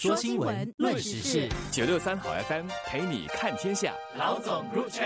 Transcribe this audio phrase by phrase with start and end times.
[0.00, 3.92] 说新闻，论时事，九六三好 FM 陪你看天下。
[4.18, 5.04] 老总入场。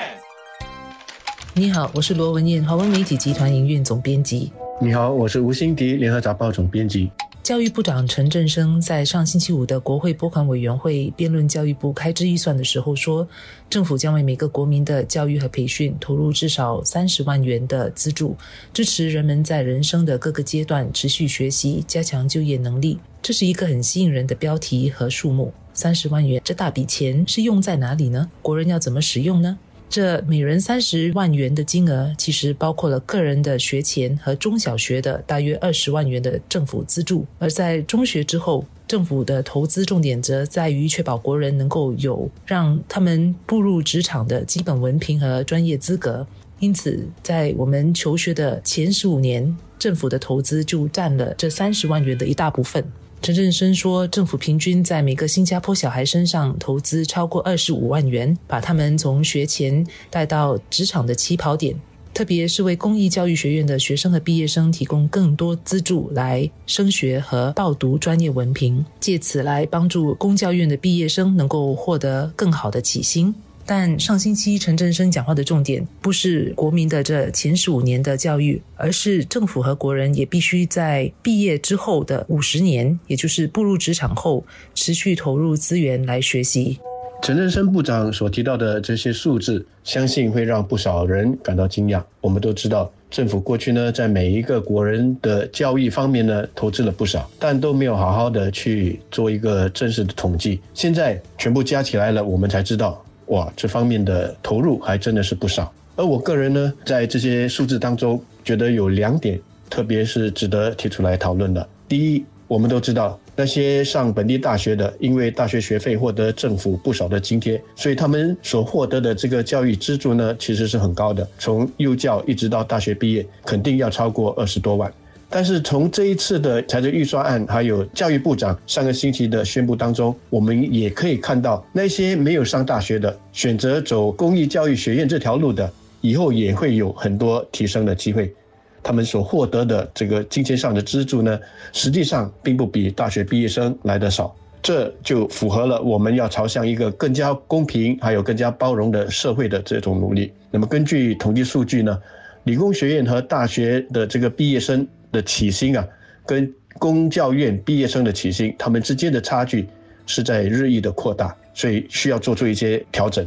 [1.52, 4.52] 你好，我是罗文艳，华文媒体集团营运总编辑。
[4.80, 7.10] 你好，我是吴欣迪，联合早报总编辑。
[7.44, 13.28] 教育部长陈振声在上星期五的国会拨款委员会辩论教育部开支预算的时候说，
[13.68, 18.34] 政府将为每个国民的教育和培训投入至少三十万元的资助，
[18.72, 22.98] 支持人们在人生的各个阶段持续学习，加强就业能力。
[23.20, 25.52] 这是一个很吸引人的标题和数目。
[25.74, 28.30] 三十万元这大笔钱是用在哪里呢？
[28.40, 29.58] 国人要怎么使用呢？
[29.94, 37.24] 这每人三十万元的金额，其实包括了个人的学前和中小学的大约二十万元的政府资助。
[37.38, 46.26] 而在中学之后，政府的投资重点则在于确保国人能够有让他们步入职场的基本文凭和专业资格。
[46.58, 52.84] 因此，在我们求学的前十五年，政府的投资就占了这三十万元的一大部分。
[53.24, 61.74] 陈振声说，政府平均在每个新加坡小孩身上投资超过二十五万元，把他们从学前带到职场的起跑点，
[62.12, 73.34] 特别是为公益教育学院的学生和毕业生提供更多资助来升学和报读专业文凭，借此来帮助公教院的毕业生能够获得更好的起薪。
[73.66, 86.78] 但上星期陈振声讲话的重点不是国民的这前十五年的教育，而是政府和国人也必须在毕业之后的五十年，也就是步入职场后，持续投入资源来学习。
[87.22, 92.02] 陈振声部长所提到的这些数字，相信会让不少人感到惊讶。
[92.20, 100.60] 我们都知道，政府过去呢，在每一个国人的教育方面呢，投资了不少，但都没有好好的去做一个正式的统计。
[100.74, 103.02] 现在全部加起来了，我们才知道。
[103.26, 105.72] 哇，这方面的投入还真的是不少。
[105.96, 111.68] 而我个人呢，在这些数字当中，觉得有两点，特别是值得提出来讨论的。
[111.88, 121.26] 第一，我们都知道，那些上本地大学的，因为大学学费获得政府不少的津贴，所以他们所获得的这个教育资助呢，其实是很高的。
[121.38, 124.92] 从幼教一直到大学毕业，肯定要超过二十多万。
[125.30, 135.68] 但是从这一次的财政预算案，还有教育部长上个星期的宣布当中，我们也可以看到，那些没有上大学的，选择走公益教育学院这条路的，
[136.00, 138.32] 以后也会有很多提升的机会。
[138.80, 141.40] 他们所获得的这个金钱上的资助呢，
[141.72, 144.32] 实际上并不比大学毕业生来的少。
[144.62, 150.32] 这就符合了我们要朝向一个更加公平、还有更加包容的社会的这种努力。
[150.50, 151.98] 那么根据统计数据呢，
[152.44, 154.86] 理工学院和大学的这个毕业生。
[155.14, 155.88] 的起薪啊，
[156.26, 159.66] 跟公教院毕业生的起薪，他们之间的差距
[160.04, 163.26] 是在日益的扩大，所以需要做出一些调整。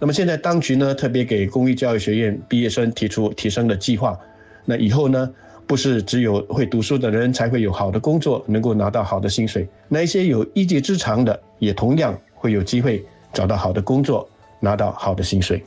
[0.00, 4.18] 那么现在当局呢，特别给公益教育学院毕业生提出提升的计划。
[4.64, 5.32] 那以后呢，
[5.66, 14.28] 不是只有会读书的人才会有好的工作，能够拿到好的薪水，那一些有一技之长的，也同样会有机会找到好的工作，
[14.60, 15.64] 拿到好的薪水。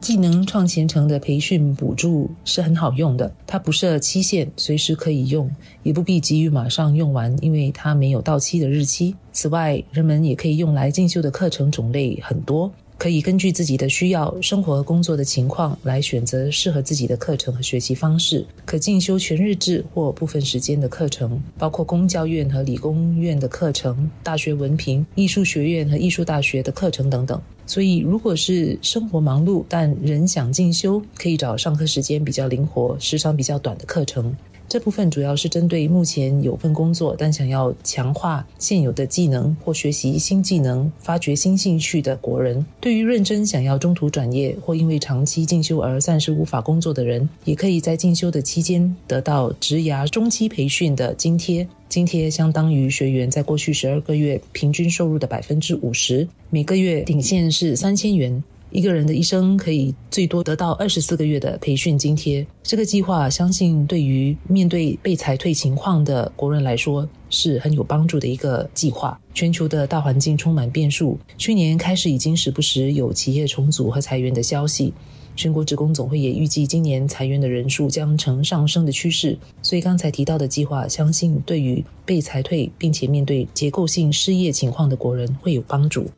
[0.00, 5.50] 技能创前程的培训补助是很好用的，它不设期限，随时可以用，
[5.82, 9.14] 也不必急于马上用完，因为它没有到期的日期。
[9.30, 12.72] 此外，人们也可以用来进修的课程种类很多。
[13.00, 18.44] 可以根据自己的需要、生活和工作的情况来选择适合自己的课程和学习方式。
[18.66, 27.40] 可进修全日制或部分时间的课程，包括公教院和理工院的课程、大学文凭、艺术学院和艺术大学的课程等等。
[27.64, 34.36] 所以，如果是生活忙碌但仍想进修，可以找上课时间比较灵活、时长比较短的课程。
[34.70, 42.64] 这部分主要是针对目前有份工作但想要强化现有的技能或学习新技能、发掘新兴趣的国人。
[42.80, 51.66] 对于认真想要中途转业或因为长期进修而暂时无法工作的人，也可以在进修的期间得到职涯中期培训的津贴。
[51.88, 58.40] 津贴相当于学员在过去十二个月平均收入的百分之五十，每个月顶限是三千元。
[58.70, 62.46] 一个人的一生可以最多得到二十四个月的培训津贴。
[62.62, 69.18] 这个计划相信对于面对被裁退情况的国人来说是很有帮助的一个计划。
[69.34, 74.92] 全球的大环境充满变数，去年开始已经时不时有企业重组和裁员的消息。
[75.36, 79.38] 全国职工总会也预计今年裁员的人数将呈上升的趋势。
[79.62, 86.10] 所以刚才提到的计划，相信对于被裁退并且面对结构性失业情况的国人会有帮助。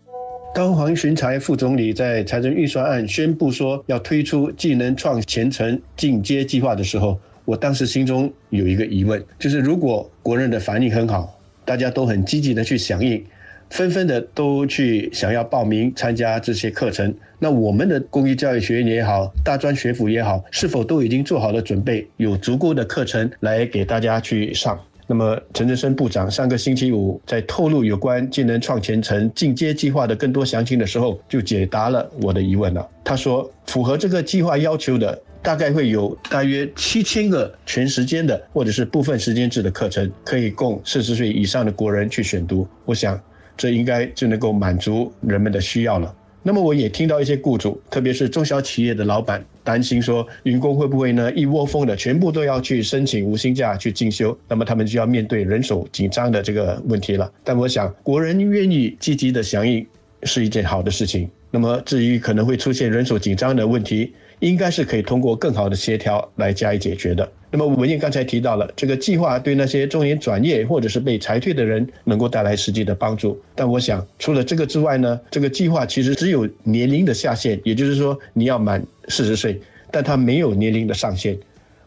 [0.54, 13.25] 当黄循财副总理在财政预算案宣布说要推出技能创前程进阶计划的时候，我当时心中有一个疑问，就是如果国人的反应很好，大家都很积极的去响应，
[13.70, 24.78] 纷纷的都去想要报名参加这些课程，那我们的公益教育学院也好，大专学府也好，是否都已经做好了准备，有足够的课程来给大家去上？
[25.12, 32.88] 那么陈振生部长上个星期五在透露有关技能创前程进阶计划的更多详情的时候，就解答了我的疑问了。
[33.04, 42.66] 他说，符合这个计划要求的，大概会有大约七千个全时间的或者是部分时间制的课程，可以供四十岁以上的国人去选读。
[42.86, 43.20] 我想，
[43.54, 46.14] 这应该就能够满足人们的需要了。
[46.44, 57.30] 那么我也听到一些雇主，特别是中小企业的老板，担心说员工会不会呢一窝蜂的全部都要去申请无薪假去进修，那么他们就要面对人手紧张的这个问题了。
[57.44, 59.86] 但我想，国人愿意积极的响应
[60.24, 61.30] 是一件好的事情。
[61.50, 67.30] 那么至于可能会出现人手紧张的问题，应该是可以通过更好的协调来加以解决的。
[67.52, 79.60] 那么文燕刚才提到了这个计划对那些中年转业或者是被裁退的人能够带来实际的帮助，但我想除了这个之外呢，这个计划其实只有年龄的下限，也就是说你要满四十岁，
[79.90, 81.37] 但它没有年龄的上限。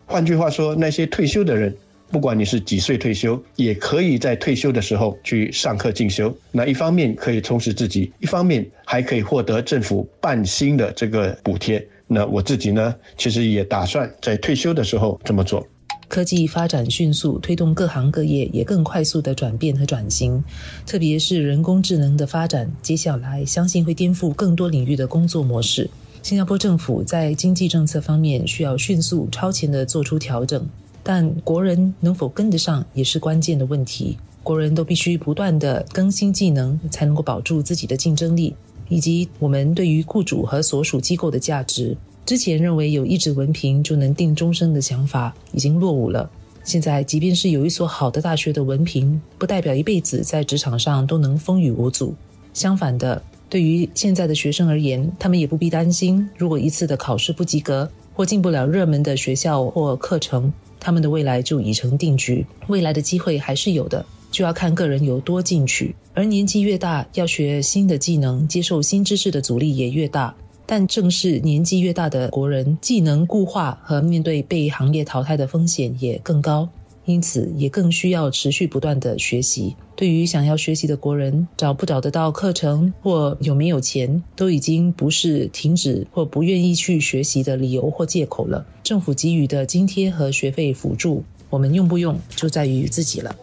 [0.05, 1.75] 换句话说，那些退休的人，
[2.11, 6.31] 不管你是几岁退休，也可以在退休的时候去上课进修。
[6.51, 11.83] 那一方面可以充实自己，一方面还可以获得政府半薪的这个补贴。
[12.07, 15.65] 那我自己呢，其实也打算在退休的时候这么做。
[16.07, 20.43] 科技发展迅速，推动各行各业也更快速的转变和转型，
[20.85, 25.89] 特别是人工智能的发展，接下来相信会颠覆更多领域的工作模式。
[26.21, 30.63] 新加坡政府在经济政策方面需要迅速超前的做出调整，
[31.01, 34.17] 但国人能否跟得上也是关键的问题。
[34.43, 38.55] 国人都必须不断的更新技能，才能够保住自己的竞争力。
[38.89, 41.95] 以及我们对于雇主和所属机构的价值，
[42.25, 46.29] 之前认为有一纸文凭就能定终身的想法已经落伍了。
[46.63, 52.15] 现在，即便是有一所好的大学的文凭，不代表一辈子在职场上都能风雨无阻。
[52.53, 62.43] 相反的，对于现在的学生而言，他们也不必担心，如果一次的考试不及格或进不了热门的学校或课程，他们的未来就已成定局。
[62.65, 64.03] 未来的机会还是有的。
[64.35, 70.35] 就要看个人有多进取，而年纪越大，要学新的技能、接受新知识的阻力也越大。
[70.65, 76.67] 但正是年纪越大的国人，技能固化和面对被行业淘汰的风险也更高，
[77.05, 79.73] 因此也更需要持续不断的学习。
[79.95, 88.65] 对于想要学习的国人，找不找得到课程或有没有钱，都已经不是停止或不愿意去学习的理由或借口了。
[88.83, 93.33] 政府给予的津贴和学费辅助，我们用不用就在于自己了。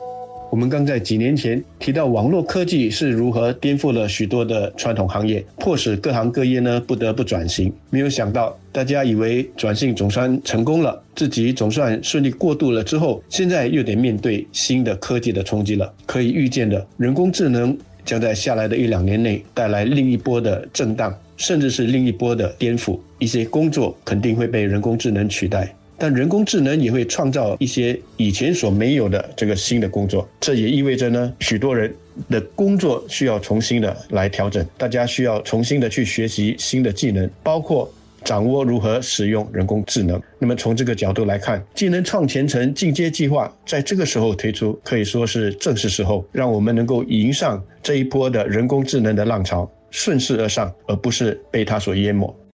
[0.52, 7.72] 我们刚在几年前提到网络科技是如何颠覆了许多的传统行业，迫使各行各业呢不得不转型。
[7.88, 15.90] 没有想到，大家以为转型总算成功了，自己总算顺利过渡了之后，现在又得面对新的科技的冲击了。
[16.04, 23.00] 可以预见的，人工智能将在下来的一两年内带来另一波的震荡，甚至是另一波的颠覆。
[23.18, 25.74] 一些工作肯定会被人工智能取代。
[26.02, 31.94] 但人工智能也会创造一些以前所没有的这个新的工作，这也意味着呢，许多人
[32.28, 37.88] 的工作需要重新的来调整，大家需要重新的去学习新的技能，包括
[38.24, 40.20] 掌握如何使用人工智能。
[40.40, 52.36] 那么从这个角度来看，技能创前程进阶计划在这个时候推出，可以说是正是时候，让我们能够迎上这一波的人工智能的浪潮，顺势而上，而不是被它所淹没。